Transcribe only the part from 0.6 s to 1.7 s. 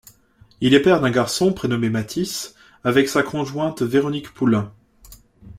Il est père d'un garçon